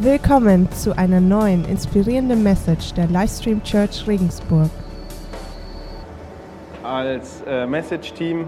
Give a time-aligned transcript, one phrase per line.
[0.00, 4.70] Willkommen zu einer neuen inspirierenden Message der Livestream Church Regensburg.
[6.84, 8.46] als äh, Message-Team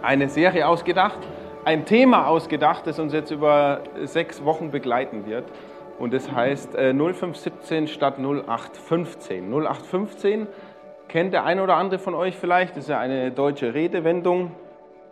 [0.00, 1.18] eine Serie ausgedacht,
[1.66, 5.44] ein Thema ausgedacht, das uns jetzt über sechs Wochen begleiten wird.
[5.98, 9.52] Und das heißt äh, 0517 statt 0815.
[9.52, 10.46] 0815
[11.06, 14.52] kennt der ein oder andere von euch vielleicht, das ist ja eine deutsche Redewendung,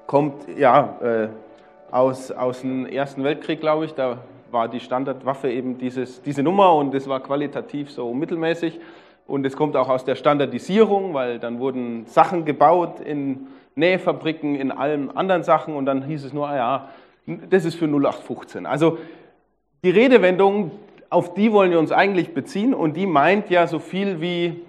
[0.06, 1.28] kommt ja äh,
[1.90, 3.92] aus, aus dem Ersten Weltkrieg, glaube ich.
[3.92, 4.20] Da
[4.52, 8.80] war die Standardwaffe eben dieses, diese Nummer und das war qualitativ so mittelmäßig.
[9.26, 13.46] Und es kommt auch aus der Standardisierung, weil dann wurden Sachen gebaut in
[13.76, 16.88] Nähfabriken, in allen anderen Sachen und dann hieß es nur, ah ja,
[17.48, 18.66] das ist für 0815.
[18.66, 18.98] Also
[19.84, 20.72] die Redewendung,
[21.10, 24.62] auf die wollen wir uns eigentlich beziehen und die meint ja so viel wie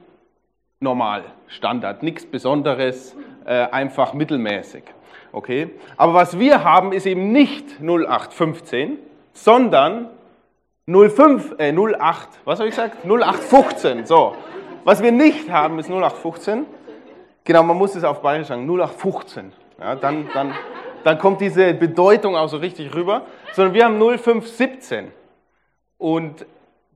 [0.80, 4.84] normal, Standard, nichts Besonderes, äh, einfach mittelmäßig.
[5.32, 5.70] Okay?
[5.98, 8.98] Aber was wir haben, ist eben nicht 0815,
[9.34, 10.10] sondern
[10.88, 13.06] 05, äh, 08, was habe ich gesagt?
[13.06, 14.36] 0815, so.
[14.84, 16.66] Was wir nicht haben, ist 0815.
[17.44, 19.54] Genau, man muss es auf Bayerisch sagen, 0815.
[19.80, 20.54] Ja, dann, dann,
[21.04, 23.24] dann kommt diese Bedeutung auch so richtig rüber.
[23.54, 25.12] Sondern wir haben 0517.
[25.98, 26.46] Und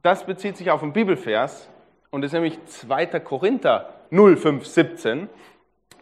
[0.01, 1.69] das bezieht sich auf einen Bibelvers.
[2.09, 3.19] Und das ist nämlich 2.
[3.19, 5.29] Korinther 0517,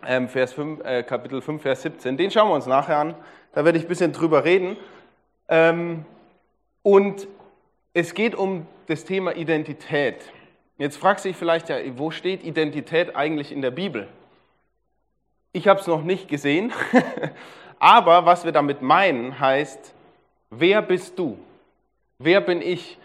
[0.05, 2.17] ähm, Vers 5, äh, Kapitel 5, Vers 17.
[2.17, 3.15] Den schauen wir uns nachher an.
[3.53, 4.77] Da werde ich ein bisschen drüber reden.
[5.47, 6.05] Ähm,
[6.83, 7.27] und
[7.93, 10.31] es geht um das Thema Identität.
[10.77, 14.07] Jetzt fragst du dich vielleicht, ja, wo steht Identität eigentlich in der Bibel?
[15.53, 16.73] Ich habe es noch nicht gesehen,
[17.79, 19.93] aber was wir damit meinen, heißt,
[20.49, 21.37] wer bist du?
[22.17, 22.97] Wer bin ich?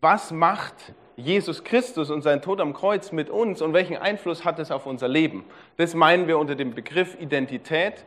[0.00, 0.74] Was macht
[1.16, 4.86] Jesus Christus und sein Tod am Kreuz mit uns und welchen Einfluss hat es auf
[4.86, 5.44] unser Leben?
[5.76, 8.04] Das meinen wir unter dem Begriff Identität.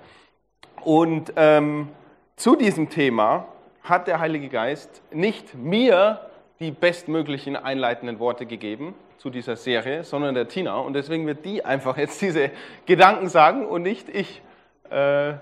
[0.82, 1.90] Und ähm,
[2.36, 3.48] zu diesem Thema
[3.90, 6.22] hat der Heilige Geist nicht mir
[6.60, 10.78] die bestmöglichen einleitenden Worte gegeben zu dieser Serie, sondern der Tina.
[10.78, 12.52] Und deswegen wird die einfach jetzt diese
[12.86, 14.42] Gedanken sagen und nicht ich.
[14.90, 15.34] Äh,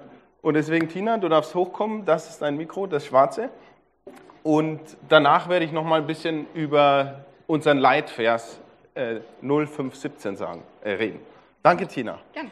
[0.42, 2.06] Und deswegen, Tina, du darfst hochkommen.
[2.06, 3.50] Das ist dein Mikro, das schwarze.
[4.44, 4.80] Und
[5.10, 8.60] danach werde ich noch mal ein bisschen über unseren Leitvers
[8.94, 11.20] äh, 0517 sagen, äh, reden.
[11.64, 12.20] Danke, Tina.
[12.34, 12.52] Gerne.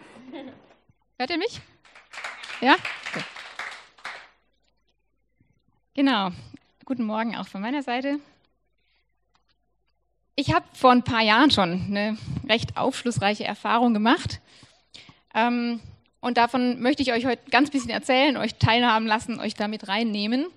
[1.18, 1.62] Hört ihr mich?
[2.60, 2.76] Ja?
[5.98, 6.32] Genau.
[6.84, 8.20] Guten Morgen auch von meiner Seite.
[10.36, 12.18] Ich habe vor ein paar Jahren schon eine
[12.50, 14.42] recht aufschlussreiche Erfahrung gemacht.
[15.34, 15.80] Ähm,
[16.20, 20.48] und davon möchte ich euch heute ganz bisschen erzählen, euch teilhaben lassen, euch damit reinnehmen,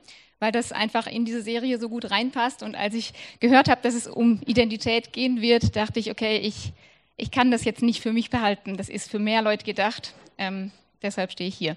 [0.41, 2.65] weil das einfach in diese Serie so gut reinpasst.
[2.65, 6.73] Und als ich gehört habe, dass es um Identität gehen wird, dachte ich, okay, ich,
[7.17, 8.77] ich kann das jetzt nicht für mich behalten.
[8.77, 10.15] Das ist für mehr Leute gedacht.
[10.37, 11.77] Ähm, deshalb stehe ich hier.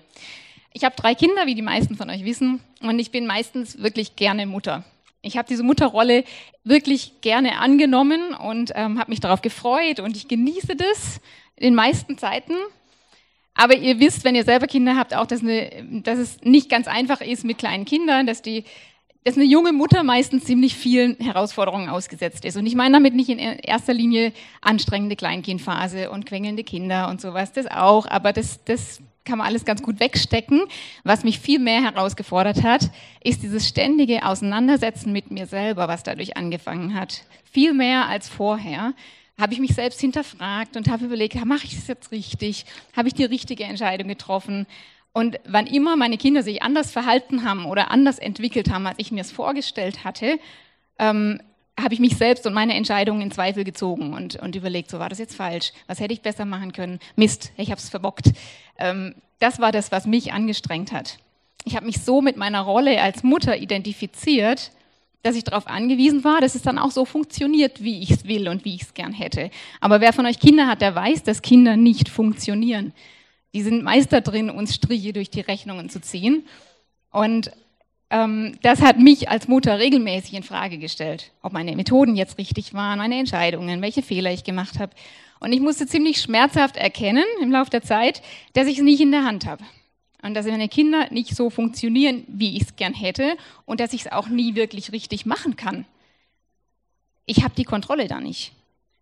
[0.73, 4.15] Ich habe drei Kinder, wie die meisten von euch wissen, und ich bin meistens wirklich
[4.15, 4.83] gerne Mutter.
[5.21, 6.23] Ich habe diese Mutterrolle
[6.63, 11.21] wirklich gerne angenommen und ähm, habe mich darauf gefreut und ich genieße das
[11.55, 12.53] in den meisten Zeiten.
[13.53, 16.87] Aber ihr wisst, wenn ihr selber Kinder habt, auch, dass, eine, dass es nicht ganz
[16.87, 18.63] einfach ist mit kleinen Kindern, dass die
[19.23, 22.57] dass eine junge Mutter meistens ziemlich vielen Herausforderungen ausgesetzt ist.
[22.57, 27.53] Und ich meine damit nicht in erster Linie anstrengende Kleinkindphase und quengelnde Kinder und sowas,
[27.53, 30.63] das auch, aber das, das kann man alles ganz gut wegstecken.
[31.03, 32.89] Was mich viel mehr herausgefordert hat,
[33.23, 37.23] ist dieses ständige Auseinandersetzen mit mir selber, was dadurch angefangen hat.
[37.43, 38.93] Viel mehr als vorher
[39.39, 42.65] habe ich mich selbst hinterfragt und habe überlegt, mache ich das jetzt richtig?
[42.95, 44.67] Habe ich die richtige Entscheidung getroffen?
[45.13, 49.11] Und wann immer meine Kinder sich anders verhalten haben oder anders entwickelt haben, als ich
[49.11, 50.39] mir es vorgestellt hatte,
[50.99, 51.41] ähm,
[51.81, 55.09] habe ich mich selbst und meine Entscheidungen in Zweifel gezogen und, und überlegt, so war
[55.09, 58.31] das jetzt falsch, was hätte ich besser machen können, Mist, ich habe es verbockt.
[58.77, 61.17] Ähm, das war das, was mich angestrengt hat.
[61.65, 64.71] Ich habe mich so mit meiner Rolle als Mutter identifiziert,
[65.23, 68.47] dass ich darauf angewiesen war, dass es dann auch so funktioniert, wie ich es will
[68.47, 69.51] und wie ich es gern hätte.
[69.79, 72.93] Aber wer von euch Kinder hat, der weiß, dass Kinder nicht funktionieren.
[73.53, 76.45] Die sind Meister drin, uns Striche durch die Rechnungen zu ziehen.
[77.11, 77.51] Und
[78.11, 82.97] das hat mich als Mutter regelmäßig in Frage gestellt, ob meine Methoden jetzt richtig waren,
[82.97, 84.93] meine Entscheidungen, welche Fehler ich gemacht habe.
[85.39, 88.21] Und ich musste ziemlich schmerzhaft erkennen im Laufe der Zeit,
[88.51, 89.63] dass ich es nicht in der Hand habe.
[90.21, 94.01] Und dass meine Kinder nicht so funktionieren, wie ich es gern hätte und dass ich
[94.01, 95.85] es auch nie wirklich richtig machen kann.
[97.25, 98.51] Ich habe die Kontrolle da nicht.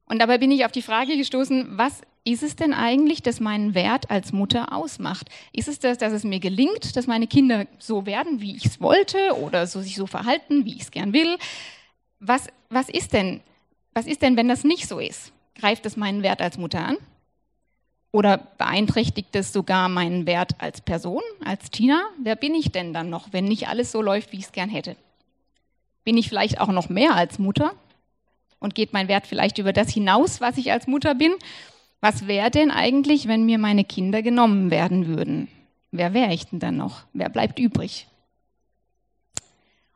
[0.06, 3.74] Und dabei bin ich auf die Frage gestoßen, was ist es denn eigentlich, das meinen
[3.74, 5.30] Wert als Mutter ausmacht?
[5.54, 8.82] Ist es das, dass es mir gelingt, dass meine Kinder so werden, wie ich es
[8.82, 11.38] wollte oder so sich so verhalten, wie ich es gern will?
[12.20, 13.42] Was, was ist denn,
[13.94, 15.32] was ist denn, wenn das nicht so ist?
[15.56, 16.98] Greift es meinen Wert als Mutter an?
[18.12, 22.02] Oder beeinträchtigt es sogar meinen Wert als Person, als Tina?
[22.22, 24.70] Wer bin ich denn dann noch, wenn nicht alles so läuft, wie ich es gern
[24.70, 24.96] hätte?
[26.04, 27.74] Bin ich vielleicht auch noch mehr als Mutter?
[28.60, 31.34] Und geht mein Wert vielleicht über das hinaus, was ich als Mutter bin?
[32.02, 35.50] Was wäre denn eigentlich, wenn mir meine Kinder genommen werden würden?
[35.92, 37.04] Wer wäre ich denn dann noch?
[37.14, 38.08] Wer bleibt übrig?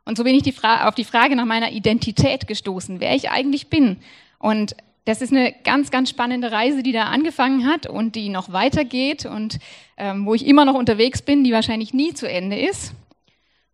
[0.05, 3.67] Und so bin ich die auf die Frage nach meiner Identität gestoßen, wer ich eigentlich
[3.67, 3.97] bin.
[4.37, 8.51] Und das ist eine ganz, ganz spannende Reise, die da angefangen hat und die noch
[8.51, 9.59] weitergeht und
[9.97, 12.93] ähm, wo ich immer noch unterwegs bin, die wahrscheinlich nie zu Ende ist.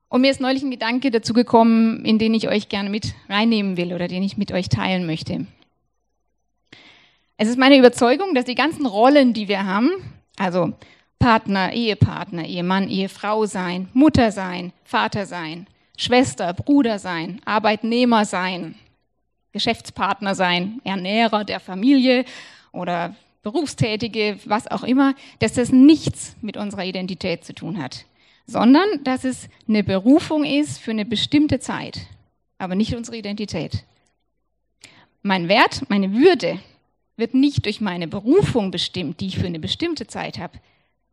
[0.08, 3.78] Und mir ist neulich ein Gedanke dazu gekommen, in den ich euch gerne mit reinnehmen
[3.78, 5.46] will oder den ich mit euch teilen möchte.
[7.42, 9.92] Es ist meine Überzeugung, dass die ganzen Rollen, die wir haben,
[10.36, 10.74] also
[11.20, 15.66] Partner, Ehepartner, Ehemann, Ehefrau sein, Mutter sein, Vater sein,
[15.96, 18.76] Schwester, Bruder sein, Arbeitnehmer sein,
[19.54, 22.26] Geschäftspartner sein, Ernährer der Familie
[22.74, 28.04] oder Berufstätige, was auch immer, dass das nichts mit unserer Identität zu tun hat,
[28.48, 32.02] sondern dass es eine Berufung ist für eine bestimmte Zeit,
[32.58, 33.86] aber nicht unsere Identität.
[35.22, 36.60] Mein Wert, meine Würde,
[37.20, 40.60] wird nicht durch meine Berufung bestimmt, die ich für eine bestimmte Zeit habe,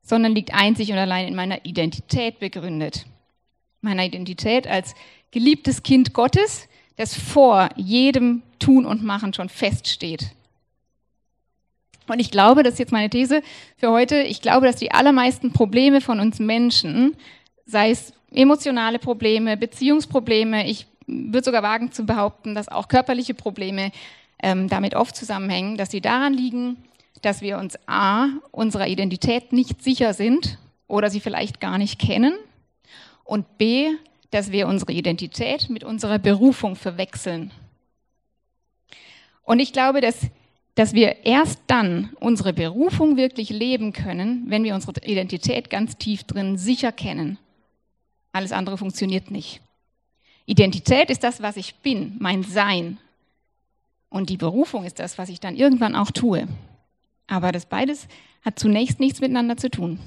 [0.03, 3.06] sondern liegt einzig und allein in meiner Identität begründet.
[3.81, 4.94] Meiner Identität als
[5.31, 10.31] geliebtes Kind Gottes, das vor jedem Tun und Machen schon feststeht.
[12.09, 13.43] Und ich glaube, das ist jetzt meine These
[13.76, 17.17] für heute, ich glaube, dass die allermeisten Probleme von uns Menschen,
[17.67, 23.93] sei es emotionale Probleme, Beziehungsprobleme, ich würde sogar wagen zu behaupten, dass auch körperliche Probleme
[24.43, 26.77] ähm, damit oft zusammenhängen, dass sie daran liegen,
[27.23, 32.35] dass wir uns a, unserer Identität nicht sicher sind oder sie vielleicht gar nicht kennen
[33.25, 33.91] und b,
[34.31, 37.50] dass wir unsere Identität mit unserer Berufung verwechseln.
[39.43, 40.27] Und ich glaube, dass,
[40.75, 46.25] dass wir erst dann unsere Berufung wirklich leben können, wenn wir unsere Identität ganz tief
[46.25, 47.38] drin sicher kennen.
[48.33, 49.61] Alles andere funktioniert nicht.
[50.44, 52.99] Identität ist das, was ich bin, mein Sein,
[54.08, 56.47] und die Berufung ist das, was ich dann irgendwann auch tue.
[57.26, 58.06] Aber das beides
[58.44, 59.99] hat zunächst nichts miteinander zu tun.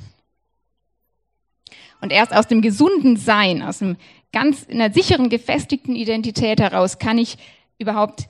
[2.02, 3.98] Und erst aus dem gesunden Sein, aus einem
[4.32, 7.38] ganz in einer sicheren, gefestigten Identität heraus kann ich
[7.78, 8.30] überhaupt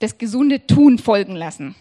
[0.00, 1.76] das gesunde Tun folgen lassen.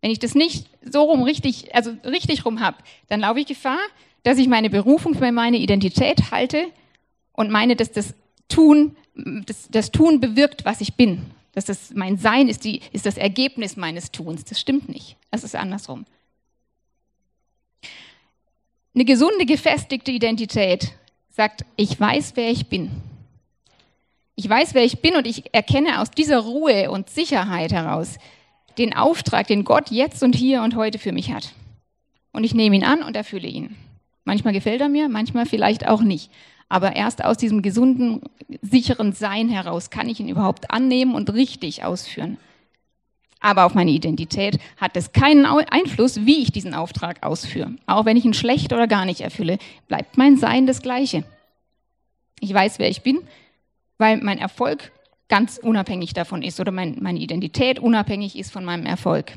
[0.00, 2.76] Wenn ich das nicht so rum richtig, also richtig rum habe,
[3.08, 3.78] dann laufe ich Gefahr,
[4.24, 6.66] dass ich meine Berufung für meine Identität halte
[7.32, 8.14] und meine, dass das
[8.48, 11.22] Tun, das, das Tun bewirkt, was ich bin
[11.54, 14.44] dass das mein Sein ist, die, ist das Ergebnis meines Tuns.
[14.44, 15.16] Das stimmt nicht.
[15.30, 16.04] Das ist andersrum.
[18.94, 20.92] Eine gesunde, gefestigte Identität
[21.30, 22.90] sagt, ich weiß, wer ich bin.
[24.36, 28.18] Ich weiß, wer ich bin und ich erkenne aus dieser Ruhe und Sicherheit heraus
[28.78, 31.52] den Auftrag, den Gott jetzt und hier und heute für mich hat.
[32.32, 33.76] Und ich nehme ihn an und erfülle ihn.
[34.24, 36.30] Manchmal gefällt er mir, manchmal vielleicht auch nicht.
[36.68, 38.22] Aber erst aus diesem gesunden,
[38.64, 42.38] sicheren Sein heraus kann ich ihn überhaupt annehmen und richtig ausführen.
[43.40, 47.72] Aber auf meine Identität hat es keinen Einfluss, wie ich diesen Auftrag ausführe.
[47.86, 51.24] Auch wenn ich ihn schlecht oder gar nicht erfülle, bleibt mein Sein das gleiche.
[52.40, 53.18] Ich weiß, wer ich bin,
[53.98, 54.92] weil mein Erfolg
[55.28, 59.32] ganz unabhängig davon ist oder mein, meine Identität unabhängig ist von meinem Erfolg.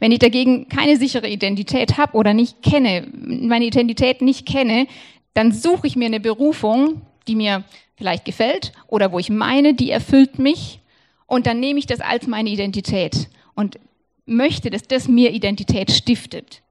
[0.00, 4.86] Wenn ich dagegen keine sichere Identität habe oder nicht kenne, meine Identität nicht kenne,
[5.32, 7.64] dann suche ich mir eine Berufung, die mir
[7.96, 10.80] vielleicht gefällt oder wo ich meine, die erfüllt mich
[11.26, 13.78] und dann nehme ich das als meine Identität und
[14.26, 16.62] möchte, dass das mir Identität stiftet.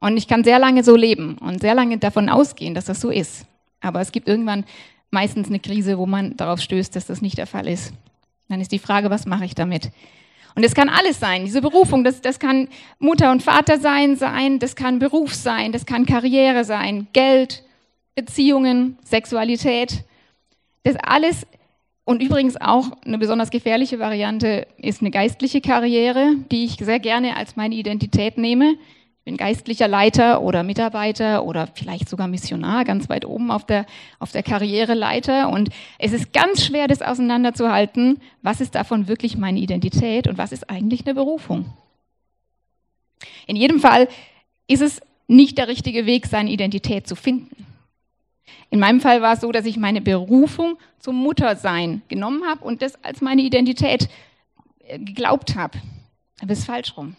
[0.00, 3.10] Und ich kann sehr lange so leben und sehr lange davon ausgehen, dass das so
[3.10, 3.46] ist.
[3.80, 4.64] Aber es gibt irgendwann
[5.10, 7.92] meistens eine Krise, wo man darauf stößt, dass das nicht der Fall ist.
[8.48, 9.90] Dann ist die Frage, was mache ich damit?
[10.54, 14.58] Und es kann alles sein, diese Berufung, das, das kann Mutter und Vater sein, sein,
[14.58, 17.62] das kann Beruf sein, das kann Karriere sein, Geld,
[18.14, 20.04] Beziehungen, Sexualität.
[20.84, 21.46] Das alles
[22.04, 27.36] und übrigens auch eine besonders gefährliche Variante ist eine geistliche Karriere, die ich sehr gerne
[27.36, 28.76] als meine Identität nehme.
[29.18, 33.86] Ich bin geistlicher Leiter oder Mitarbeiter oder vielleicht sogar Missionar, ganz weit oben auf der,
[34.18, 35.48] auf der Karriereleiter.
[35.48, 35.68] Und
[36.00, 40.68] es ist ganz schwer, das auseinanderzuhalten, was ist davon wirklich meine Identität und was ist
[40.68, 41.66] eigentlich eine Berufung.
[43.46, 44.08] In jedem Fall
[44.66, 47.71] ist es nicht der richtige Weg, seine Identität zu finden.
[48.70, 52.82] In meinem Fall war es so, dass ich meine Berufung zum Muttersein genommen habe und
[52.82, 54.08] das als meine Identität
[54.80, 55.80] äh, geglaubt habe.
[56.40, 57.16] Aber es ist falsch rum.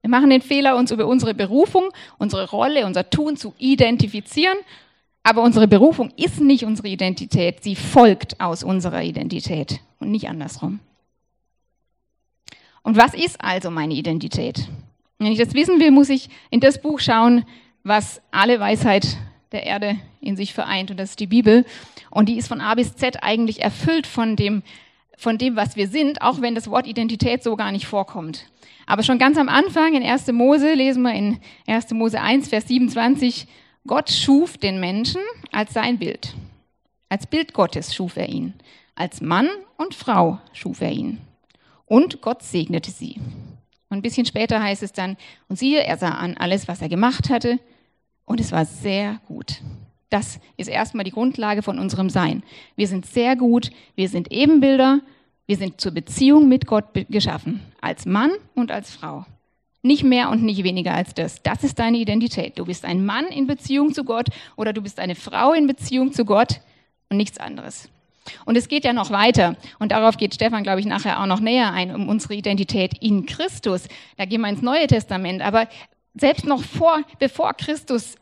[0.00, 4.56] Wir machen den Fehler, uns über unsere Berufung, unsere Rolle, unser Tun zu identifizieren.
[5.24, 7.64] Aber unsere Berufung ist nicht unsere Identität.
[7.64, 10.78] Sie folgt aus unserer Identität und nicht andersrum.
[12.84, 14.68] Und was ist also meine Identität?
[15.18, 17.44] Wenn ich das wissen will, muss ich in das Buch schauen,
[17.82, 19.16] was alle Weisheit
[19.56, 21.64] der Erde in sich vereint und das ist die Bibel.
[22.10, 24.62] Und die ist von A bis Z eigentlich erfüllt von dem,
[25.16, 28.50] von dem, was wir sind, auch wenn das Wort Identität so gar nicht vorkommt.
[28.84, 30.30] Aber schon ganz am Anfang in 1.
[30.32, 31.90] Mose lesen wir in 1.
[31.92, 33.46] Mose 1, Vers 27,
[33.86, 35.22] Gott schuf den Menschen
[35.52, 36.34] als sein Bild.
[37.08, 38.52] Als Bild Gottes schuf er ihn.
[38.94, 39.48] Als Mann
[39.78, 41.18] und Frau schuf er ihn.
[41.86, 43.20] Und Gott segnete sie.
[43.88, 45.16] Und ein bisschen später heißt es dann,
[45.48, 47.58] und siehe, er sah an alles, was er gemacht hatte,
[48.26, 49.62] und es war sehr gut.
[50.10, 52.42] Das ist erstmal die Grundlage von unserem Sein.
[52.76, 55.00] Wir sind sehr gut, wir sind Ebenbilder,
[55.46, 59.24] wir sind zur Beziehung mit Gott geschaffen, als Mann und als Frau.
[59.82, 61.42] Nicht mehr und nicht weniger als das.
[61.42, 62.58] Das ist deine Identität.
[62.58, 66.12] Du bist ein Mann in Beziehung zu Gott oder du bist eine Frau in Beziehung
[66.12, 66.60] zu Gott
[67.08, 67.88] und nichts anderes.
[68.44, 69.56] Und es geht ja noch weiter.
[69.78, 73.26] Und darauf geht Stefan, glaube ich, nachher auch noch näher ein, um unsere Identität in
[73.26, 73.86] Christus.
[74.16, 75.42] Da gehen wir ins Neue Testament.
[75.42, 75.68] Aber
[76.16, 78.16] selbst noch vor, bevor Christus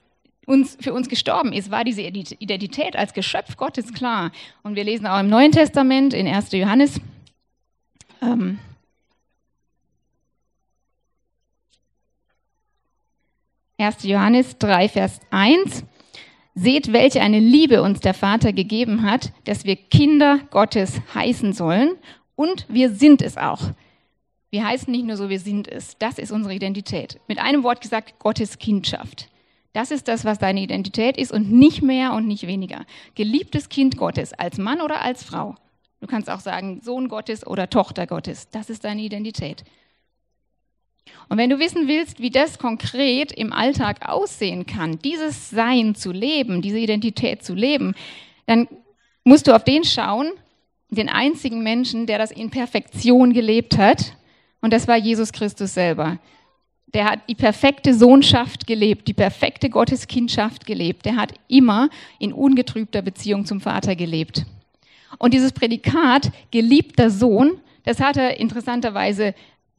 [0.46, 4.30] uns, für uns gestorben ist, war diese Identität als Geschöpf Gottes klar.
[4.62, 6.52] Und wir lesen auch im Neuen Testament in 1.
[6.52, 7.00] Johannes.
[8.20, 8.58] Ähm,
[14.02, 15.84] Johannes 3, Vers 1.
[16.54, 21.96] Seht, welche eine Liebe uns der Vater gegeben hat, dass wir Kinder Gottes heißen sollen.
[22.36, 23.70] Und wir sind es auch.
[24.54, 25.98] Wir heißen nicht nur so, wir sind es.
[25.98, 27.18] Das ist unsere Identität.
[27.26, 29.28] Mit einem Wort gesagt, Gottes Kindschaft.
[29.72, 32.86] Das ist das, was deine Identität ist und nicht mehr und nicht weniger.
[33.16, 35.56] Geliebtes Kind Gottes, als Mann oder als Frau.
[36.00, 38.48] Du kannst auch sagen Sohn Gottes oder Tochter Gottes.
[38.50, 39.64] Das ist deine Identität.
[41.28, 46.12] Und wenn du wissen willst, wie das konkret im Alltag aussehen kann, dieses Sein zu
[46.12, 47.96] leben, diese Identität zu leben,
[48.46, 48.68] dann
[49.24, 50.30] musst du auf den schauen,
[50.90, 54.16] den einzigen Menschen, der das in Perfektion gelebt hat.
[54.64, 56.18] Und das war Jesus Christus selber.
[56.94, 61.04] Der hat die perfekte Sohnschaft gelebt, die perfekte Gotteskindschaft gelebt.
[61.04, 64.46] Der hat immer in ungetrübter Beziehung zum Vater gelebt.
[65.18, 69.34] Und dieses Prädikat geliebter Sohn, das hat er interessanterweise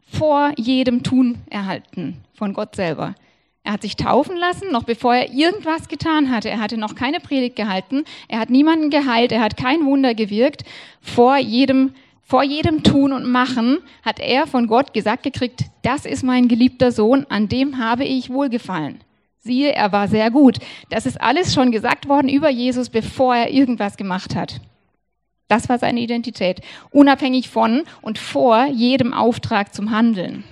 [0.05, 3.15] vor jedem Tun erhalten von Gott selber.
[3.63, 6.51] Er hat sich taufen lassen, noch bevor er irgendwas getan hatte.
[6.51, 8.03] Er hatte noch keine Predigt gehalten.
[8.27, 9.31] Er hat niemanden geheilt.
[9.31, 10.63] Er hat kein Wunder gewirkt.
[11.01, 11.95] Vor jedem,
[12.27, 16.91] vor jedem Tun und Machen hat er von Gott gesagt gekriegt, das ist mein geliebter
[16.91, 19.03] Sohn, an dem habe ich wohlgefallen.
[19.37, 20.57] Siehe, er war sehr gut.
[20.89, 24.59] Das ist alles schon gesagt worden über Jesus, bevor er irgendwas gemacht hat.
[25.47, 30.43] Das war seine Identität, unabhängig von und vor jedem Auftrag zum Handeln.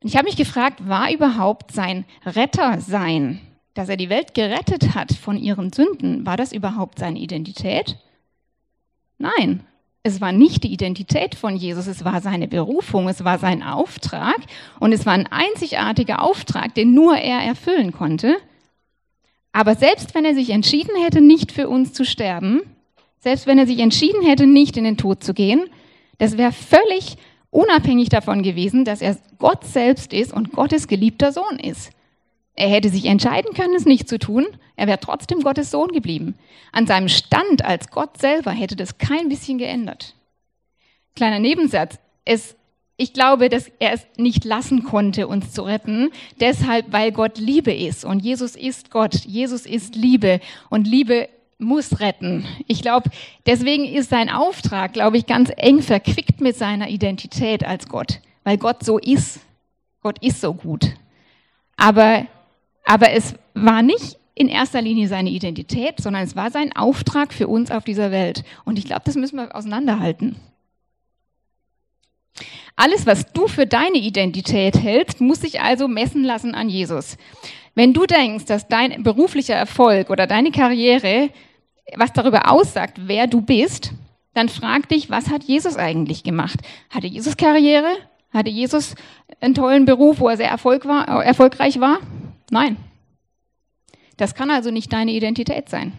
[0.00, 3.40] Ich habe mich gefragt, war überhaupt sein Rettersein,
[3.74, 7.98] dass er die Welt gerettet hat von ihren Sünden, war das überhaupt seine Identität?
[9.18, 9.66] Nein,
[10.02, 14.38] es war nicht die Identität von Jesus, es war seine Berufung, es war sein Auftrag
[14.80, 18.36] und es war ein einzigartiger Auftrag, den nur er erfüllen konnte.
[19.52, 22.62] Aber selbst wenn er sich entschieden hätte, nicht für uns zu sterben,
[23.20, 25.66] selbst wenn er sich entschieden hätte, nicht in den Tod zu gehen,
[26.18, 27.16] das wäre völlig
[27.50, 31.92] unabhängig davon gewesen, dass er Gott selbst ist und Gottes geliebter Sohn ist.
[32.54, 36.34] Er hätte sich entscheiden können, es nicht zu tun, er wäre trotzdem Gottes Sohn geblieben.
[36.70, 40.14] An seinem Stand als Gott selber hätte das kein bisschen geändert.
[41.14, 41.98] Kleiner Nebensatz.
[42.24, 42.56] Es,
[42.96, 47.72] ich glaube, dass er es nicht lassen konnte, uns zu retten, deshalb, weil Gott Liebe
[47.72, 49.14] ist und Jesus ist Gott.
[49.14, 51.28] Jesus ist Liebe und Liebe
[51.58, 52.44] muss retten.
[52.66, 53.10] Ich glaube,
[53.46, 58.58] deswegen ist sein Auftrag, glaube ich, ganz eng verquickt mit seiner Identität als Gott, weil
[58.58, 59.40] Gott so ist.
[60.02, 60.94] Gott ist so gut.
[61.76, 62.26] Aber,
[62.84, 67.48] aber es war nicht in erster Linie seine Identität, sondern es war sein Auftrag für
[67.48, 68.44] uns auf dieser Welt.
[68.64, 70.36] Und ich glaube, das müssen wir auseinanderhalten.
[72.76, 77.18] Alles, was du für deine Identität hältst, muss sich also messen lassen an Jesus.
[77.74, 81.28] Wenn du denkst, dass dein beruflicher Erfolg oder deine Karriere
[81.96, 83.92] was darüber aussagt, wer du bist,
[84.34, 86.60] dann frag dich, was hat Jesus eigentlich gemacht?
[86.90, 87.90] Hatte Jesus Karriere?
[88.32, 88.94] Hatte Jesus
[89.40, 91.98] einen tollen Beruf, wo er sehr Erfolg war, erfolgreich war?
[92.52, 92.76] Nein.
[94.18, 95.94] Das kann also nicht deine Identität sein.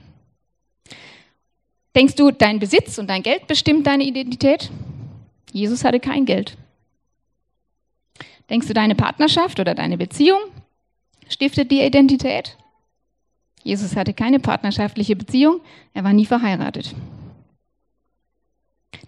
[1.95, 4.69] Denkst du, dein Besitz und dein Geld bestimmt deine Identität?
[5.51, 6.55] Jesus hatte kein Geld.
[8.51, 10.39] Denkst du, deine Partnerschaft oder deine Beziehung
[11.27, 12.55] stiftet die Identität?
[13.63, 15.59] Jesus hatte keine partnerschaftliche Beziehung,
[15.95, 16.93] er war nie verheiratet.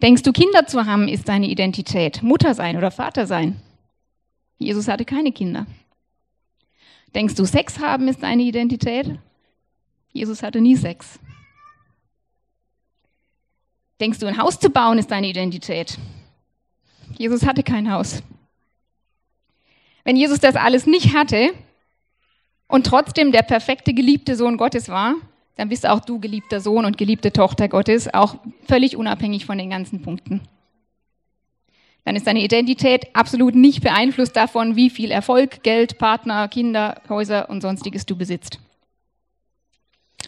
[0.02, 3.62] Denkst du, Kinder zu haben ist deine Identität, Mutter sein oder Vater sein?
[4.58, 5.68] Jesus hatte keine Kinder.
[7.16, 9.18] Denkst du, Sex haben ist deine Identität?
[10.12, 11.20] Jesus hatte nie Sex.
[14.00, 15.98] Denkst du, ein Haus zu bauen ist deine Identität?
[17.18, 18.22] Jesus hatte kein Haus.
[20.04, 21.54] Wenn Jesus das alles nicht hatte,
[22.68, 25.16] und trotzdem der perfekte geliebte Sohn Gottes war,
[25.56, 28.36] dann bist auch du geliebter Sohn und geliebte Tochter Gottes, auch
[28.68, 30.42] völlig unabhängig von den ganzen Punkten.
[32.06, 37.50] Dann ist deine Identität absolut nicht beeinflusst davon, wie viel Erfolg, Geld, Partner, Kinder, Häuser
[37.50, 38.60] und sonstiges du besitzt.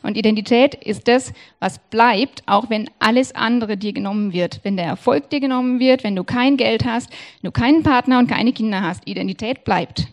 [0.03, 4.59] Und Identität ist das, was bleibt, auch wenn alles andere dir genommen wird.
[4.63, 7.09] Wenn der Erfolg dir genommen wird, wenn du kein Geld hast,
[7.43, 9.07] du keinen Partner und keine Kinder hast.
[9.07, 10.07] Identität bleibt.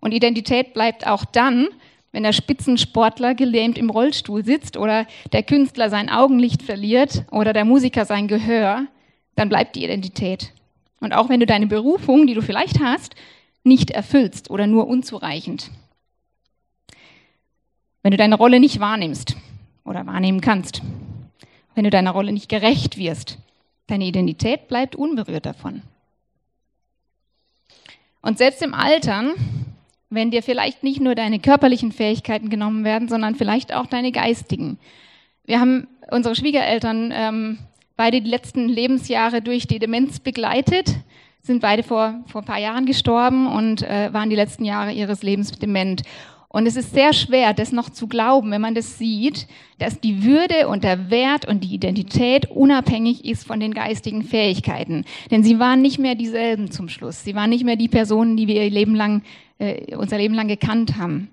[0.00, 1.68] Und Identität bleibt auch dann,
[2.12, 7.64] wenn der Spitzensportler gelähmt im Rollstuhl sitzt oder der Künstler sein Augenlicht verliert oder der
[7.64, 8.86] Musiker sein Gehör,
[9.36, 10.52] dann bleibt die Identität.
[11.00, 13.14] Und auch wenn du deine Berufung, die du vielleicht hast,
[13.64, 15.70] nicht erfüllst oder nur unzureichend.
[18.02, 19.36] Wenn du deine Rolle nicht wahrnimmst
[19.84, 20.82] oder wahrnehmen kannst.
[21.74, 23.38] Wenn du deiner Rolle nicht gerecht wirst.
[23.86, 25.82] Deine Identität bleibt unberührt davon.
[28.22, 29.34] Und selbst im Altern
[30.10, 34.78] wenn dir vielleicht nicht nur deine körperlichen Fähigkeiten genommen werden, sondern vielleicht auch deine geistigen.
[35.44, 37.58] Wir haben unsere Schwiegereltern ähm,
[38.00, 40.94] beide die letzten Lebensjahre durch die Demenz begleitet,
[41.42, 45.22] sind beide vor, vor ein paar Jahren gestorben und äh, waren die letzten Jahre ihres
[45.22, 46.00] Lebens dement.
[46.48, 50.24] Und es ist sehr schwer, das noch zu glauben, wenn man das sieht, dass die
[50.24, 55.04] Würde und der Wert und die Identität unabhängig ist von den geistigen Fähigkeiten.
[55.30, 57.22] Denn sie waren nicht mehr dieselben zum Schluss.
[57.22, 59.20] Sie waren nicht mehr die Personen, die wir Leben lang,
[59.58, 61.28] äh, unser Leben lang gekannt haben.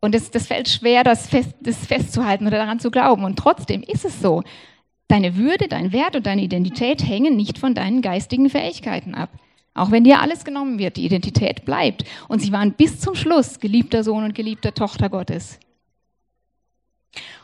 [0.00, 3.24] Und das, das fällt schwer, das, fest, das festzuhalten oder daran zu glauben.
[3.24, 4.42] Und trotzdem ist es so.
[5.08, 9.30] Deine Würde, dein Wert und deine Identität hängen nicht von deinen geistigen Fähigkeiten ab.
[9.74, 12.04] Auch wenn dir alles genommen wird, die Identität bleibt.
[12.28, 15.60] Und sie waren bis zum Schluss geliebter Sohn und geliebte Tochter Gottes.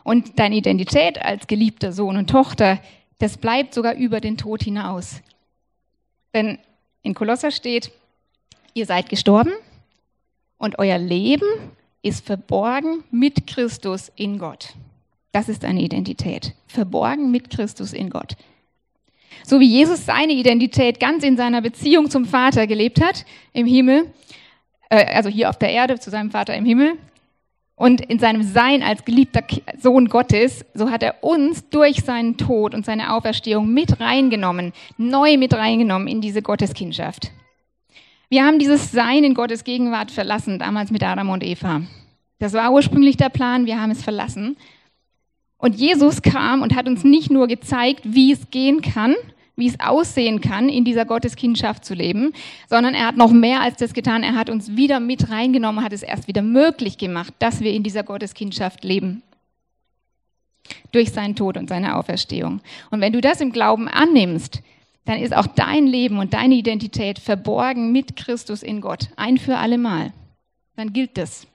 [0.02, 2.80] Und deine Identität als geliebter Sohn und Tochter,
[3.18, 5.22] das bleibt sogar über den Tod hinaus.
[6.34, 6.58] Denn
[7.02, 7.92] in Kolosser steht,
[8.74, 9.52] ihr seid gestorben
[10.58, 11.46] und euer Leben
[12.02, 14.74] ist verborgen mit Christus in Gott.
[15.32, 16.54] Das ist eine Identität.
[16.66, 18.36] Verborgen mit Christus in Gott.
[19.44, 24.12] So wie Jesus seine Identität ganz in seiner Beziehung zum Vater gelebt hat, im Himmel,
[24.90, 26.98] äh, also hier auf der Erde zu seinem Vater im Himmel,
[27.74, 29.42] und in seinem Sein als geliebter
[29.76, 35.36] Sohn Gottes, so hat er uns durch seinen Tod und seine Auferstehung mit reingenommen, neu
[35.36, 37.32] mit reingenommen in diese Gotteskindschaft.
[38.28, 41.82] Wir haben dieses Sein in Gottes Gegenwart verlassen, damals mit Adam und Eva.
[42.38, 44.56] Das war ursprünglich der Plan, wir haben es verlassen.
[45.62, 49.14] Und Jesus kam und hat uns nicht nur gezeigt, wie es gehen kann,
[49.54, 52.32] wie es aussehen kann, in dieser Gotteskindschaft zu leben,
[52.68, 54.24] sondern er hat noch mehr als das getan.
[54.24, 57.84] Er hat uns wieder mit reingenommen, hat es erst wieder möglich gemacht, dass wir in
[57.84, 59.22] dieser Gotteskindschaft leben.
[60.90, 62.60] Durch seinen Tod und seine Auferstehung.
[62.90, 64.62] Und wenn du das im Glauben annimmst,
[65.04, 69.10] dann ist auch dein Leben und deine Identität verborgen mit Christus in Gott.
[69.14, 70.12] Ein für alle Mal.
[70.74, 71.46] Dann gilt das.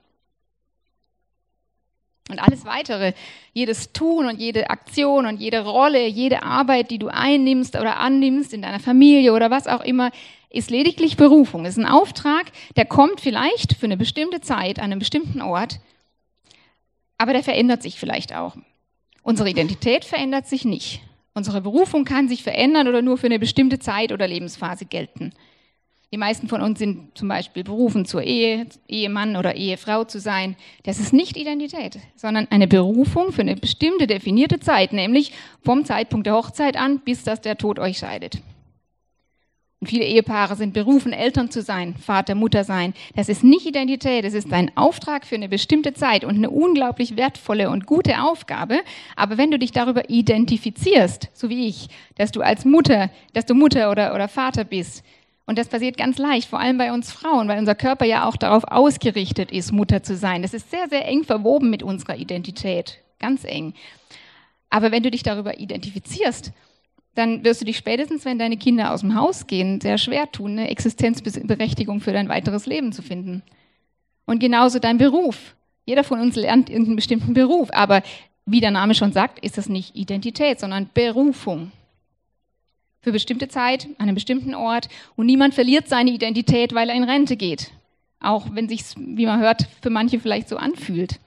[2.29, 3.13] Und alles weitere,
[3.53, 8.53] jedes Tun und jede Aktion und jede Rolle, jede Arbeit, die du einnimmst oder annimmst
[8.53, 10.11] in deiner Familie oder was auch immer,
[10.49, 11.65] ist lediglich Berufung.
[11.65, 15.79] Ist ein Auftrag, der kommt vielleicht für eine bestimmte Zeit an einem bestimmten Ort,
[17.17, 18.55] aber der verändert sich vielleicht auch.
[19.23, 21.01] Unsere Identität verändert sich nicht.
[21.33, 25.33] Unsere Berufung kann sich verändern oder nur für eine bestimmte Zeit oder Lebensphase gelten.
[26.13, 30.56] Die meisten von uns sind zum Beispiel berufen zur Ehe, Ehemann oder Ehefrau zu sein.
[30.84, 36.26] Das ist nicht Identität, sondern eine Berufung für eine bestimmte definierte Zeit, nämlich vom Zeitpunkt
[36.26, 38.41] der Hochzeit an, bis dass der Tod euch scheidet.
[39.80, 42.93] Und viele Ehepaare sind berufen, Eltern zu sein, Vater, Mutter sein.
[43.15, 47.15] Das ist nicht Identität, es ist ein Auftrag für eine bestimmte Zeit und eine unglaublich
[47.15, 48.80] wertvolle und gute Aufgabe.
[49.15, 53.54] Aber wenn du dich darüber identifizierst, so wie ich, dass du als Mutter, dass du
[53.54, 55.04] Mutter oder, oder Vater bist,
[55.47, 58.36] und das passiert ganz leicht, vor allem bei uns Frauen, weil unser Körper ja auch
[58.36, 60.41] darauf ausgerichtet ist, Mutter zu sein.
[60.41, 62.99] Das ist sehr, sehr eng verwoben mit unserer Identität.
[63.17, 63.73] Ganz eng.
[64.69, 66.51] Aber wenn du dich darüber identifizierst,
[67.15, 70.51] dann wirst du dich spätestens, wenn deine Kinder aus dem Haus gehen, sehr schwer tun,
[70.51, 73.41] eine Existenzberechtigung für dein weiteres Leben zu finden.
[74.25, 75.55] Und genauso dein Beruf.
[75.86, 78.03] Jeder von uns lernt irgendeinen bestimmten Beruf, aber
[78.45, 81.71] wie der Name schon sagt, ist das nicht Identität, sondern Berufung
[83.08, 87.06] für bestimmte Zeit, an einem bestimmten Ort und niemand verliert seine Identität, weil er in
[87.06, 87.72] Rente geht.
[88.20, 91.22] Auch wenn sich, wie man hört, für manche vielleicht so anfühlt.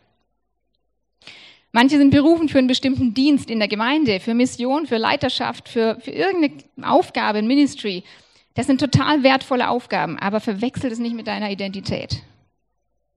[1.72, 5.98] Manche sind berufen für einen bestimmten Dienst in der Gemeinde, für Mission, für Leiterschaft, für,
[6.00, 8.04] für irgendeine Aufgabe, ein Ministry.
[8.52, 12.22] Das sind total wertvolle Aufgaben, aber verwechselt es nicht mit deiner Identität.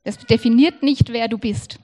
[0.06, 1.80] Das definiert nicht, wer du bist.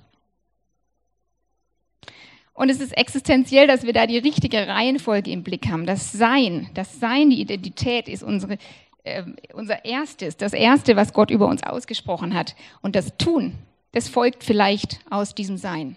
[2.59, 5.85] Und es ist existenziell, dass wir da die richtige Reihenfolge im Blick haben.
[5.85, 8.57] Das Sein, das Sein, die Identität ist unsere,
[9.05, 12.57] äh, unser erstes, das erste, was Gott über uns ausgesprochen hat.
[12.81, 13.53] Und das Tun
[13.93, 15.95] Das folgt vielleicht aus diesem Sein.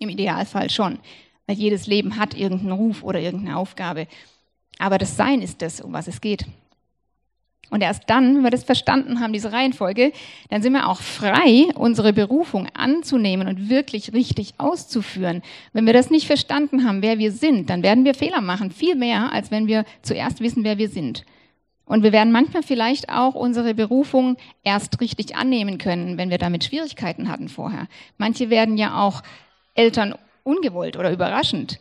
[0.00, 0.98] Im Idealfall schon,
[1.46, 4.08] weil jedes Leben hat irgendeinen Ruf oder irgendeine Aufgabe.
[4.80, 6.44] Aber das Sein ist das, um was es geht.
[7.70, 10.12] Und erst dann, wenn wir das verstanden haben, diese Reihenfolge,
[10.48, 15.42] dann sind wir auch frei, unsere Berufung anzunehmen und wirklich richtig auszuführen.
[15.74, 18.94] Wenn wir das nicht verstanden haben, wer wir sind, dann werden wir Fehler machen, viel
[18.94, 21.24] mehr, als wenn wir zuerst wissen, wer wir sind.
[21.84, 26.64] Und wir werden manchmal vielleicht auch unsere Berufung erst richtig annehmen können, wenn wir damit
[26.64, 27.86] Schwierigkeiten hatten vorher.
[28.16, 29.22] Manche werden ja auch
[29.74, 31.80] Eltern ungewollt oder überraschend.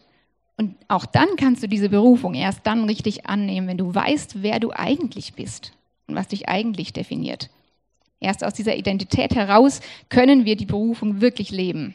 [0.58, 4.60] Und auch dann kannst du diese Berufung erst dann richtig annehmen, wenn du weißt, wer
[4.60, 5.77] du eigentlich bist
[6.08, 7.50] und was dich eigentlich definiert.
[8.20, 11.94] Erst aus dieser Identität heraus können wir die Berufung wirklich leben.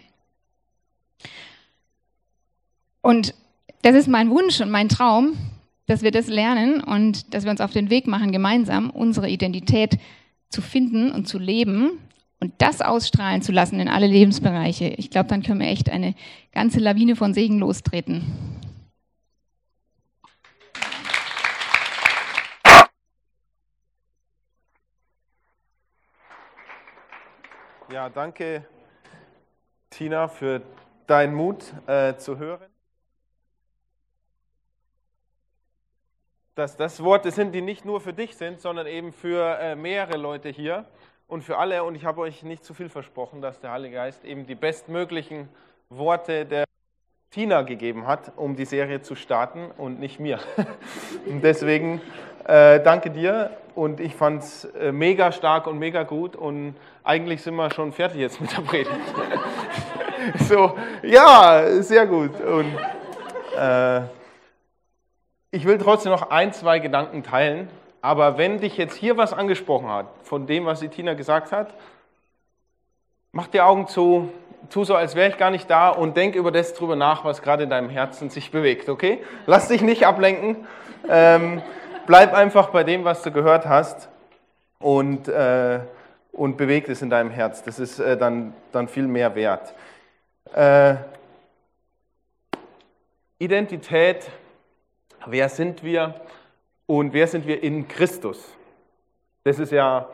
[3.00, 3.34] Und
[3.82, 5.36] das ist mein Wunsch und mein Traum,
[5.86, 9.98] dass wir das lernen und dass wir uns auf den Weg machen, gemeinsam unsere Identität
[10.48, 11.98] zu finden und zu leben
[12.38, 14.94] und das ausstrahlen zu lassen in alle Lebensbereiche.
[14.96, 16.14] Ich glaube, dann können wir echt eine
[16.52, 18.22] ganze Lawine von Segen lostreten.
[27.92, 28.64] Ja, danke,
[29.90, 30.62] Tina, für
[31.06, 32.70] deinen Mut äh, zu hören.
[36.54, 40.16] Dass das Worte sind, die nicht nur für dich sind, sondern eben für äh, mehrere
[40.16, 40.86] Leute hier
[41.26, 41.84] und für alle.
[41.84, 45.50] Und ich habe euch nicht zu viel versprochen, dass der Heilige Geist eben die bestmöglichen
[45.90, 46.64] Worte der
[47.30, 50.38] Tina gegeben hat, um die Serie zu starten und nicht mir.
[51.26, 52.00] Und deswegen
[52.46, 56.74] äh, danke dir und ich fand es äh, mega stark und mega gut und
[57.04, 58.90] eigentlich sind wir schon fertig jetzt mit der Predigt.
[60.48, 62.40] so, ja, sehr gut.
[62.40, 62.76] Und
[63.58, 64.02] äh,
[65.50, 67.68] ich will trotzdem noch ein, zwei Gedanken teilen,
[68.00, 71.74] aber wenn dich jetzt hier was angesprochen hat, von dem, was die Tina gesagt hat,
[73.32, 74.30] mach die Augen zu,
[74.70, 77.42] tu so, als wäre ich gar nicht da und denk über das drüber nach, was
[77.42, 79.22] gerade in deinem Herzen sich bewegt, okay?
[79.46, 80.66] Lass dich nicht ablenken.
[81.08, 81.62] Ähm,
[82.06, 84.08] bleib einfach bei dem, was du gehört hast
[84.78, 85.80] und, äh,
[86.32, 87.62] und bewegt es in deinem Herz.
[87.62, 89.74] Das ist äh, dann, dann viel mehr wert.
[90.54, 90.96] Äh,
[93.38, 94.30] Identität,
[95.26, 96.14] wer sind wir
[96.86, 98.56] und wer sind wir in Christus?
[99.44, 100.08] Das ist ja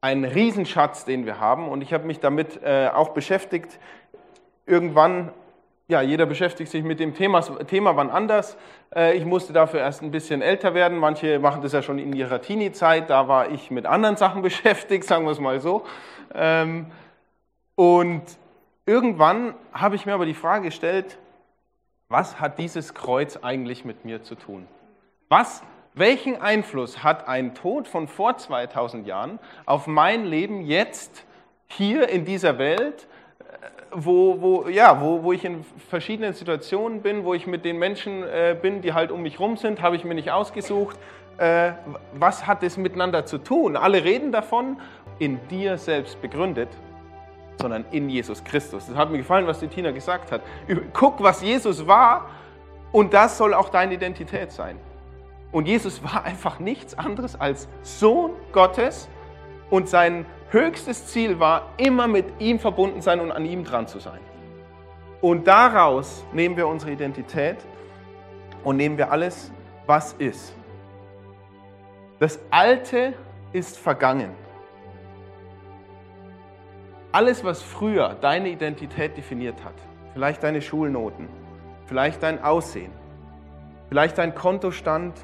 [0.00, 3.78] ein Riesenschatz, den wir haben und ich habe mich damit äh, auch beschäftigt.
[4.64, 5.32] Irgendwann
[5.90, 8.56] ja, jeder beschäftigt sich mit dem Thema, Thema wann anders.
[8.94, 10.96] Äh, ich musste dafür erst ein bisschen älter werden.
[10.98, 13.10] Manche machen das ja schon in ihrer Teenie-Zeit.
[13.10, 15.84] Da war ich mit anderen Sachen beschäftigt, sagen wir es mal so.
[16.34, 16.86] Ähm,
[17.74, 18.22] und
[18.86, 21.18] irgendwann habe ich mir aber die Frage gestellt,
[22.08, 24.66] was hat dieses Kreuz eigentlich mit mir zu tun?
[25.28, 25.62] Was,
[25.94, 31.24] welchen Einfluss hat ein Tod von vor 2000 Jahren auf mein Leben jetzt
[31.66, 33.06] hier in dieser Welt
[33.92, 38.22] wo, wo, ja, wo, wo ich in verschiedenen Situationen bin, wo ich mit den Menschen
[38.22, 40.98] äh, bin, die halt um mich rum sind, habe ich mir nicht ausgesucht.
[41.38, 41.72] Äh,
[42.14, 43.76] was hat es miteinander zu tun?
[43.76, 44.76] Alle reden davon,
[45.18, 46.68] in dir selbst begründet,
[47.60, 48.86] sondern in Jesus Christus.
[48.86, 50.42] Das hat mir gefallen, was die Tina gesagt hat.
[50.92, 52.30] Guck, was Jesus war
[52.92, 54.76] und das soll auch deine Identität sein.
[55.52, 59.08] Und Jesus war einfach nichts anderes als Sohn Gottes
[59.68, 63.98] und sein höchstes Ziel war, immer mit ihm verbunden sein und an ihm dran zu
[63.98, 64.20] sein.
[65.20, 67.58] Und daraus nehmen wir unsere Identität
[68.64, 69.52] und nehmen wir alles,
[69.86, 70.54] was ist.
[72.18, 73.14] Das Alte
[73.52, 74.30] ist vergangen.
[77.12, 79.74] Alles, was früher deine Identität definiert hat,
[80.12, 81.28] vielleicht deine Schulnoten,
[81.86, 82.92] vielleicht dein Aussehen,
[83.88, 85.14] vielleicht dein Kontostand,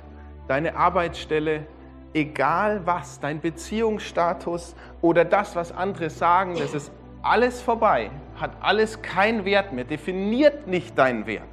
[0.48, 1.66] deine Arbeitsstelle,
[2.12, 6.90] egal was, dein Beziehungsstatus oder das, was andere sagen, das ist
[7.22, 11.44] alles vorbei, hat alles keinen Wert mehr, definiert nicht deinen Wert,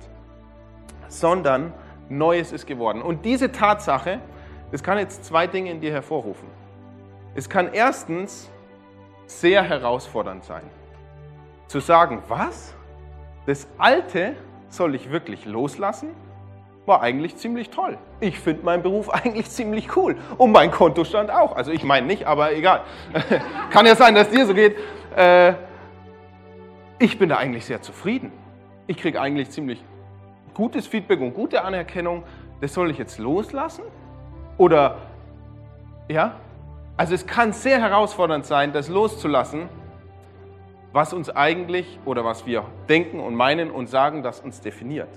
[1.08, 1.74] sondern
[2.10, 3.02] Neues ist geworden.
[3.02, 4.20] Und diese Tatsache,
[4.72, 6.48] das kann jetzt zwei Dinge in dir hervorrufen.
[7.36, 8.50] Es kann erstens
[9.26, 10.64] sehr herausfordernd sein,
[11.68, 12.76] zu sagen, was?
[13.46, 14.36] Das Alte
[14.70, 16.10] soll ich wirklich loslassen?
[16.86, 17.98] War eigentlich ziemlich toll.
[18.20, 20.18] Ich finde meinen Beruf eigentlich ziemlich cool.
[20.38, 21.56] Und mein Kontostand auch.
[21.56, 22.82] Also ich meine nicht, aber egal.
[23.70, 24.76] Kann ja sein, dass dir so geht.
[25.16, 25.54] Äh,
[27.00, 28.32] ich bin da eigentlich sehr zufrieden.
[28.88, 29.84] Ich kriege eigentlich ziemlich
[30.54, 32.24] gutes Feedback und gute Anerkennung.
[32.62, 33.84] Das soll ich jetzt loslassen?
[34.58, 34.98] Oder,
[36.08, 36.36] ja?
[36.96, 39.68] Also es kann sehr herausfordernd sein, das loszulassen,
[40.92, 45.10] was uns eigentlich oder was wir denken und meinen und sagen, das uns definiert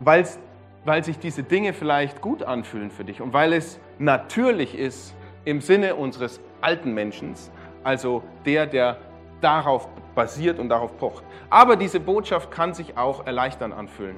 [0.00, 5.60] weil sich diese Dinge vielleicht gut anfühlen für dich und weil es natürlich ist im
[5.60, 7.34] Sinne unseres alten Menschen,
[7.82, 8.96] also der, der
[9.40, 11.24] darauf basiert und darauf pocht.
[11.50, 14.16] Aber diese Botschaft kann sich auch erleichtern anfühlen.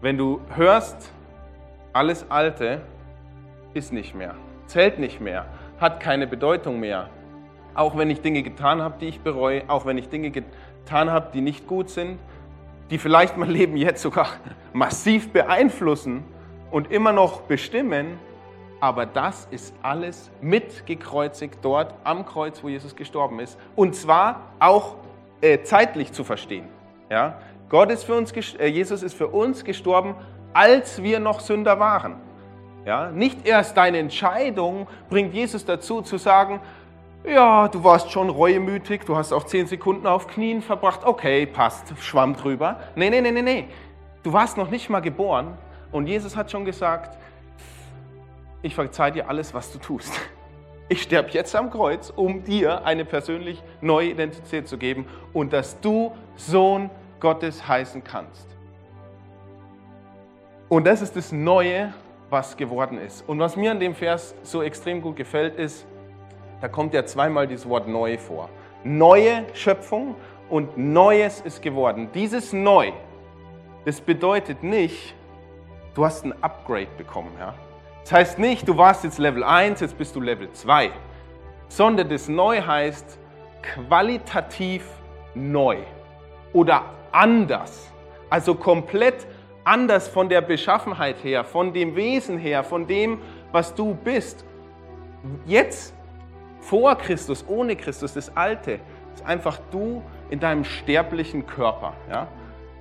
[0.00, 1.12] Wenn du hörst,
[1.92, 2.82] alles Alte
[3.74, 4.34] ist nicht mehr,
[4.66, 5.46] zählt nicht mehr,
[5.78, 7.08] hat keine Bedeutung mehr.
[7.74, 11.30] Auch wenn ich Dinge getan habe, die ich bereue, auch wenn ich Dinge getan habe,
[11.32, 12.18] die nicht gut sind,
[12.90, 14.28] die vielleicht mein Leben jetzt sogar
[14.72, 16.24] massiv beeinflussen
[16.70, 18.18] und immer noch bestimmen,
[18.80, 23.58] aber das ist alles mitgekreuzigt dort am Kreuz, wo Jesus gestorben ist.
[23.76, 24.96] Und zwar auch
[25.40, 26.68] äh, zeitlich zu verstehen.
[27.10, 27.38] Ja?
[27.68, 30.14] Gott ist für uns, äh, Jesus ist für uns gestorben,
[30.52, 32.16] als wir noch Sünder waren.
[32.84, 33.10] Ja?
[33.10, 36.60] Nicht erst deine Entscheidung bringt Jesus dazu zu sagen,
[37.24, 41.94] ja, du warst schon reuemütig, du hast auch zehn Sekunden auf Knien verbracht, okay, passt,
[42.00, 42.80] schwamm drüber.
[42.94, 43.68] Nee, nee, nee, nee, nee.
[44.22, 45.56] Du warst noch nicht mal geboren
[45.90, 47.18] und Jesus hat schon gesagt,
[48.62, 50.12] ich verzeih dir alles, was du tust.
[50.88, 55.80] Ich sterbe jetzt am Kreuz, um dir eine persönlich neue Identität zu geben und dass
[55.80, 58.46] du Sohn Gottes heißen kannst.
[60.68, 61.94] Und das ist das Neue,
[62.28, 63.26] was geworden ist.
[63.26, 65.86] Und was mir an dem Vers so extrem gut gefällt, ist,
[66.64, 68.48] da kommt ja zweimal dieses Wort neu vor.
[68.84, 70.14] Neue Schöpfung
[70.48, 72.08] und Neues ist geworden.
[72.14, 72.90] Dieses Neu,
[73.84, 75.14] das bedeutet nicht,
[75.94, 77.32] du hast ein Upgrade bekommen.
[77.38, 77.52] Ja?
[78.00, 80.90] Das heißt nicht, du warst jetzt Level 1, jetzt bist du Level 2,
[81.68, 83.18] sondern das Neu heißt
[83.60, 84.88] qualitativ
[85.34, 85.76] neu
[86.54, 87.92] oder anders.
[88.30, 89.26] Also komplett
[89.64, 93.20] anders von der Beschaffenheit her, von dem Wesen her, von dem,
[93.52, 94.46] was du bist.
[95.44, 95.94] Jetzt
[96.64, 98.80] vor Christus, ohne Christus, das Alte,
[99.14, 102.28] ist einfach du in deinem sterblichen Körper, ja,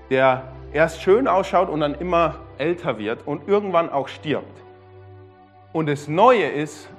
[0.10, 4.64] der erst schön ausschaut und dann immer älter wird und irgendwann auch stirbt.
[5.74, 6.90] Und das Neue ist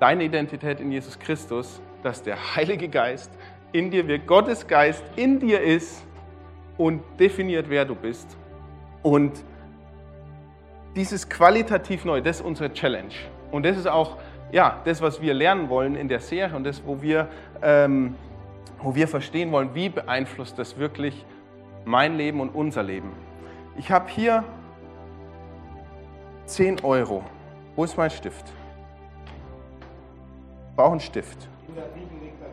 [0.00, 3.30] deine Identität in Jesus Christus, dass der Heilige Geist
[3.72, 6.06] in dir wirkt, Gottes Geist in dir ist
[6.76, 8.36] und definiert, wer du bist.
[9.02, 9.44] Und
[10.94, 13.14] dieses qualitativ neu, das ist unsere Challenge.
[13.50, 14.18] Und das ist auch
[14.52, 17.28] ja, das, was wir lernen wollen in der Serie und das, wo wir,
[17.62, 18.14] ähm,
[18.82, 21.24] wo wir verstehen wollen, wie beeinflusst das wirklich
[21.84, 23.12] mein Leben und unser Leben.
[23.76, 24.44] Ich habe hier
[26.46, 27.22] 10 Euro.
[27.76, 28.44] Wo ist mein Stift?
[30.70, 31.48] Ich brauche einen Stift.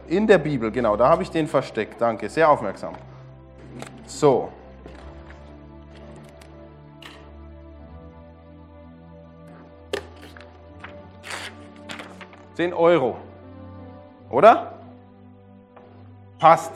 [0.08, 2.00] In der Bibel, genau, da habe ich den versteckt.
[2.00, 2.94] Danke, sehr aufmerksam.
[4.06, 4.50] So.
[12.56, 13.18] 10 Euro.
[14.30, 14.74] Oder?
[16.40, 16.72] Passt.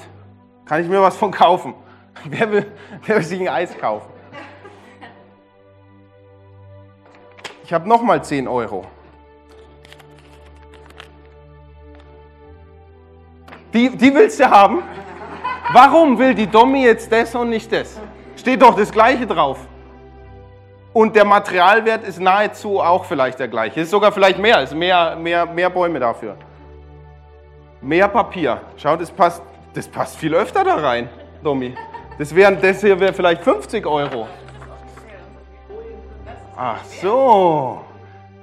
[0.65, 1.73] Kann ich mir was von kaufen?
[2.25, 2.71] Wer will,
[3.05, 4.09] wer will sich ein Eis kaufen?
[7.63, 8.85] Ich habe nochmal 10 Euro.
[13.73, 14.83] Die, die willst du haben?
[15.71, 17.99] Warum will die Dommi jetzt das und nicht das?
[18.35, 19.59] Steht doch das Gleiche drauf.
[20.91, 23.81] Und der Materialwert ist nahezu auch vielleicht der gleiche.
[23.81, 26.35] Ist sogar vielleicht mehr, ist mehr, mehr, mehr Bäume dafür.
[27.81, 28.59] Mehr Papier.
[28.75, 31.07] Schau, das passt, das passt viel öfter da rein,
[31.43, 31.75] Domi.
[32.17, 34.27] Das, wären, das hier wäre vielleicht 50 Euro.
[36.55, 37.81] Ach so.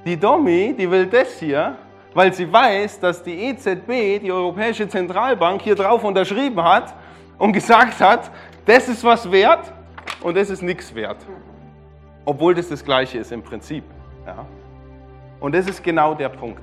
[0.05, 1.75] Die Domi, die will das hier,
[2.15, 6.95] weil sie weiß, dass die EZB, die Europäische Zentralbank, hier drauf unterschrieben hat
[7.39, 8.31] und gesagt hat,
[8.65, 9.73] das ist was wert
[10.23, 11.19] und das ist nichts wert
[12.27, 13.85] obwohl das das Gleiche ist im Prinzip.
[14.27, 14.45] Ja?
[15.41, 16.63] Und das ist genau der Punkt.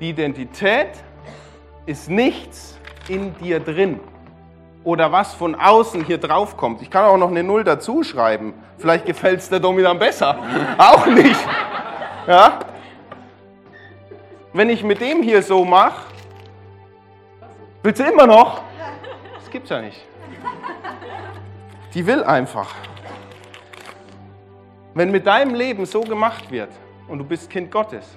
[0.00, 0.90] Die Identität
[1.86, 3.98] ist nichts in dir drin
[4.84, 6.82] oder was von außen hier drauf kommt.
[6.82, 8.54] Ich kann auch noch eine Null dazu schreiben.
[8.76, 10.36] Vielleicht gefällt es der Dominant besser.
[10.78, 11.40] auch nicht.
[12.26, 12.58] Ja?
[14.52, 16.02] Wenn ich mit dem hier so mache,
[17.82, 18.62] willst du immer noch?
[19.36, 20.04] Das gibt's ja nicht.
[21.94, 22.74] Die will einfach.
[24.94, 26.70] Wenn mit deinem Leben so gemacht wird
[27.08, 28.16] und du bist Kind Gottes,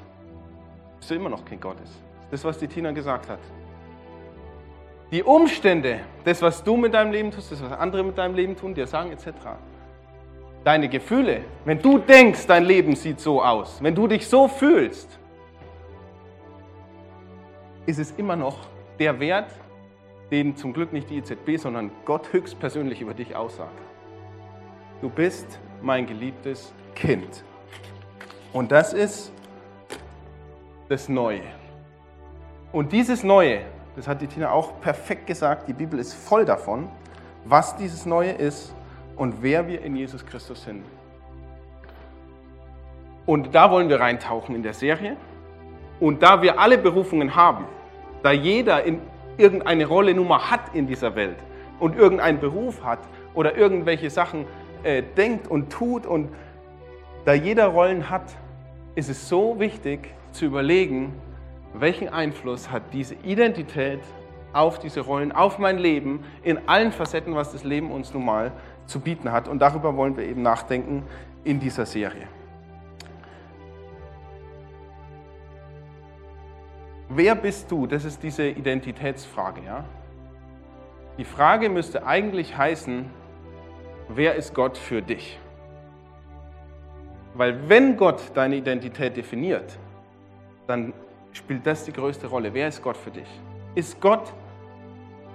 [1.00, 1.90] bist du immer noch Kind Gottes.
[2.30, 3.40] Das was die Tina gesagt hat.
[5.12, 8.56] Die Umstände, das, was du mit deinem Leben tust, das, was andere mit deinem Leben
[8.56, 9.28] tun, dir sagen, etc.
[10.64, 15.18] Deine Gefühle, wenn du denkst, dein Leben sieht so aus, wenn du dich so fühlst,
[17.86, 18.68] ist es immer noch
[19.00, 19.50] der Wert,
[20.30, 23.80] den zum Glück nicht die EZB, sondern Gott höchstpersönlich über dich aussagt.
[25.02, 27.44] Du bist mein geliebtes Kind.
[28.54, 29.32] Und das ist
[30.90, 31.42] das Neue.
[32.72, 33.62] Und dieses Neue,
[33.96, 36.90] das hat die Tina auch perfekt gesagt, die Bibel ist voll davon,
[37.46, 38.74] was dieses Neue ist
[39.16, 40.84] und wer wir in Jesus Christus sind.
[43.26, 45.18] Und da wollen wir reintauchen in der Serie.
[46.00, 47.66] Und da wir alle Berufungen haben,
[48.24, 49.02] da jeder in
[49.38, 51.38] irgendeine Rolle Nummer hat in dieser Welt
[51.80, 53.00] und irgendeinen Beruf hat
[53.34, 54.46] oder irgendwelche Sachen
[54.84, 56.30] äh, denkt und tut und
[57.26, 58.36] da jeder Rollen hat,
[58.96, 61.14] ist es so wichtig zu überlegen,
[61.74, 64.00] welchen Einfluss hat diese Identität
[64.54, 68.52] auf diese Rollen, auf mein Leben, in allen Facetten, was das Leben uns nun mal
[68.86, 69.48] zu bieten hat.
[69.48, 71.04] Und darüber wollen wir eben nachdenken
[71.44, 72.28] in dieser Serie.
[77.10, 77.88] Wer bist du?
[77.88, 79.62] Das ist diese Identitätsfrage.
[79.66, 79.86] Ja?
[81.18, 83.10] Die Frage müsste eigentlich heißen,
[84.10, 85.40] wer ist Gott für dich?
[87.34, 89.78] Weil wenn Gott deine Identität definiert,
[90.66, 90.94] dann
[91.34, 92.54] spielt das die größte Rolle.
[92.54, 93.28] Wer ist Gott für dich?
[93.76, 94.34] Ist Gott,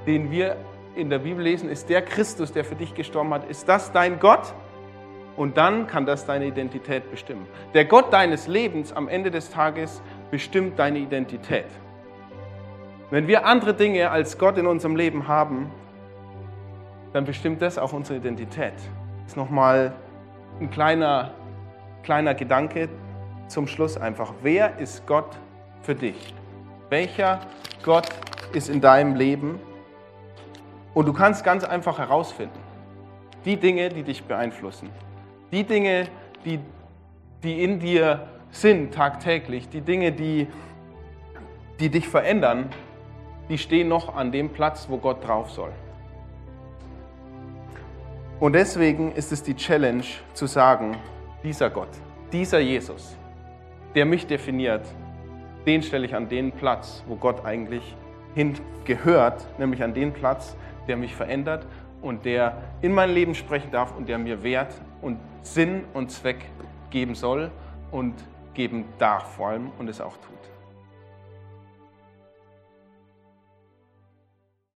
[0.06, 0.56] den wir
[0.96, 4.18] in der Bibel lesen, ist der Christus, der für dich gestorben hat, ist das dein
[4.18, 4.52] Gott?
[5.36, 7.46] Und dann kann das deine Identität bestimmen.
[7.72, 11.64] Der Gott deines Lebens am Ende des Tages bestimmt deine Identität.
[13.10, 15.70] Wenn wir andere Dinge als Gott in unserem Leben haben,
[17.12, 18.74] dann bestimmt das auch unsere Identität.
[18.74, 19.92] Das ist nochmal
[20.60, 21.32] ein kleiner,
[22.02, 22.88] kleiner Gedanke
[23.48, 24.32] zum Schluss einfach.
[24.42, 25.38] Wer ist Gott
[25.82, 26.34] für dich?
[26.88, 27.40] Welcher
[27.82, 28.08] Gott
[28.52, 29.58] ist in deinem Leben?
[30.94, 32.58] Und du kannst ganz einfach herausfinden,
[33.44, 34.90] die Dinge, die dich beeinflussen,
[35.50, 36.06] die Dinge,
[36.44, 36.60] die,
[37.42, 40.46] die in dir sind tagtäglich, die Dinge, die,
[41.80, 42.68] die dich verändern,
[43.48, 45.72] die stehen noch an dem Platz, wo Gott drauf soll.
[48.42, 50.02] Und deswegen ist es die Challenge
[50.34, 50.96] zu sagen,
[51.44, 51.90] dieser Gott,
[52.32, 53.16] dieser Jesus,
[53.94, 54.84] der mich definiert,
[55.64, 57.94] den stelle ich an den Platz, wo Gott eigentlich
[58.34, 60.56] hingehört, nämlich an den Platz,
[60.88, 61.68] der mich verändert
[62.00, 66.44] und der in mein Leben sprechen darf und der mir Wert und Sinn und Zweck
[66.90, 67.48] geben soll
[67.92, 68.14] und
[68.54, 70.31] geben darf vor allem und es auch tut.